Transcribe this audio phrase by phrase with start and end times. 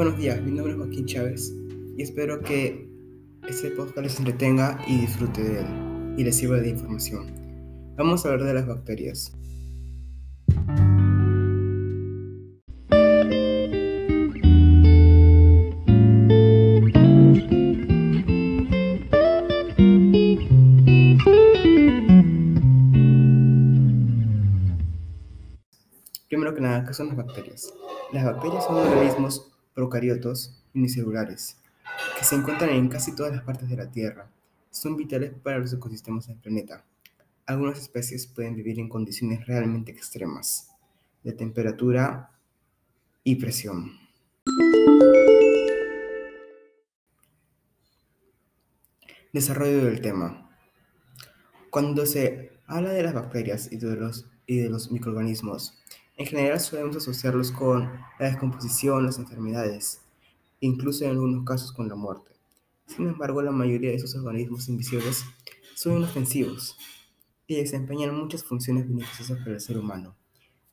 [0.00, 1.54] Buenos días, mi nombre es Joaquín Chávez
[1.94, 2.88] y espero que
[3.46, 7.26] este podcast les entretenga y disfrute de él y les sirva de información.
[7.98, 9.30] Vamos a hablar de las bacterias.
[26.30, 27.74] Primero que nada, ¿qué son las bacterias?
[28.14, 31.56] Las bacterias son organismos procariotos unicelulares
[32.18, 34.30] que se encuentran en casi todas las partes de la Tierra.
[34.70, 36.84] Son vitales para los ecosistemas del planeta.
[37.46, 40.68] Algunas especies pueden vivir en condiciones realmente extremas
[41.22, 42.30] de temperatura
[43.24, 43.98] y presión.
[49.32, 50.49] Desarrollo del tema.
[51.70, 55.78] Cuando se habla de las bacterias y de los, y de los microorganismos,
[56.16, 60.02] en general solemos asociarlos con la descomposición, las enfermedades,
[60.60, 62.32] incluso en algunos casos con la muerte.
[62.86, 65.24] Sin embargo, la mayoría de esos organismos invisibles
[65.74, 66.76] son inofensivos
[67.46, 70.16] y desempeñan muchas funciones beneficiosas para el ser humano.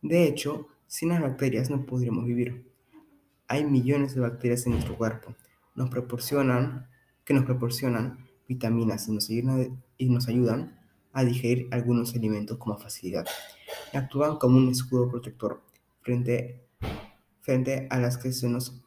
[0.00, 2.70] De hecho, sin las bacterias no podríamos vivir.
[3.48, 5.34] Hay millones de bacterias en nuestro cuerpo
[5.74, 6.88] nos proporcionan,
[7.24, 9.30] que nos proporcionan vitaminas y nos,
[9.98, 10.78] y nos ayudan
[11.14, 13.26] a digerir algunos alimentos con facilidad
[13.92, 15.62] actúan como un escudo protector
[16.02, 16.66] frente,
[17.40, 18.80] frente a las nos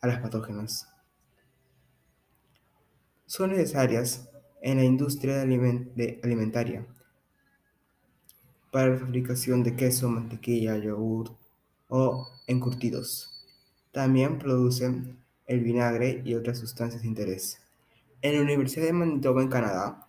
[0.00, 0.88] a las patógenas.
[3.26, 4.28] Son necesarias
[4.62, 6.86] en la industria de alimentaria
[8.70, 11.36] para la fabricación de queso, mantequilla, yogur
[11.88, 13.46] o encurtidos.
[13.92, 17.60] También producen el vinagre y otras sustancias de interés.
[18.22, 20.06] En la Universidad de Manitoba, en Canadá,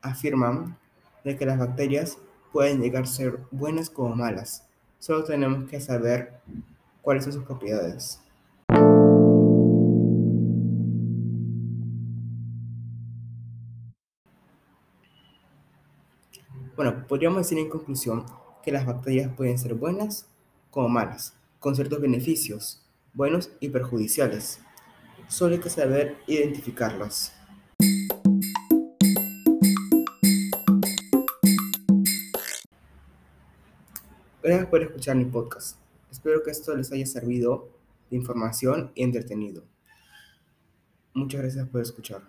[0.00, 0.78] afirman
[1.24, 2.18] de que las bacterias
[2.52, 4.66] pueden llegar a ser buenas como malas.
[4.98, 6.40] Solo tenemos que saber
[7.02, 8.20] cuáles son sus propiedades.
[16.76, 18.24] Bueno, podríamos decir en conclusión
[18.62, 20.28] que las bacterias pueden ser buenas
[20.70, 22.84] como malas, con ciertos beneficios,
[23.14, 24.60] buenos y perjudiciales.
[25.26, 27.37] Solo hay que saber identificarlas.
[34.48, 35.76] Gracias por escuchar mi podcast.
[36.10, 37.68] Espero que esto les haya servido
[38.08, 39.62] de información y entretenido.
[41.12, 42.22] Muchas gracias por escuchar.